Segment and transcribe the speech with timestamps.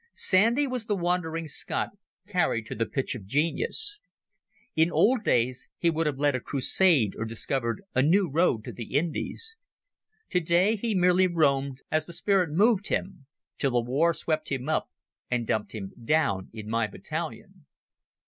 [0.15, 1.89] Sandy was the wandering Scot
[2.27, 3.99] carried to the pitch of genius.
[4.75, 8.71] In old days he would have led a crusade or discovered a new road to
[8.71, 9.57] the Indies.
[10.27, 13.27] Today he merely roamed as the spirit moved him,
[13.59, 14.89] till the war swept him up
[15.29, 17.67] and dumped him down in my battalion.